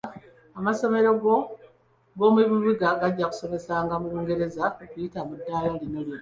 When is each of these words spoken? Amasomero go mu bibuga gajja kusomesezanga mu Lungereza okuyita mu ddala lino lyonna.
Amasomero 0.59 1.11
go 1.21 1.35
mu 2.19 2.27
bibuga 2.37 2.87
gajja 3.01 3.29
kusomesezanga 3.31 3.93
mu 4.01 4.07
Lungereza 4.13 4.65
okuyita 4.83 5.19
mu 5.27 5.33
ddala 5.39 5.69
lino 5.81 5.99
lyonna. 6.05 6.19